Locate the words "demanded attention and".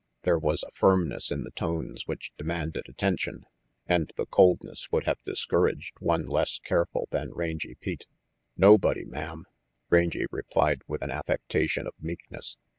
2.35-4.11